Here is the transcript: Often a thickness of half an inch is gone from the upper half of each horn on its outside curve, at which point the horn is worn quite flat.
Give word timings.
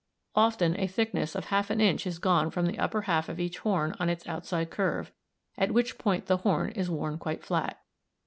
Often 0.35 0.79
a 0.79 0.87
thickness 0.87 1.35
of 1.35 1.45
half 1.45 1.69
an 1.69 1.79
inch 1.79 2.07
is 2.07 2.17
gone 2.17 2.49
from 2.49 2.65
the 2.65 2.79
upper 2.79 3.03
half 3.03 3.29
of 3.29 3.39
each 3.39 3.59
horn 3.59 3.93
on 3.99 4.09
its 4.09 4.25
outside 4.25 4.71
curve, 4.71 5.11
at 5.59 5.73
which 5.75 5.99
point 5.99 6.25
the 6.25 6.37
horn 6.37 6.71
is 6.71 6.89
worn 6.89 7.19
quite 7.19 7.43
flat. 7.43 7.77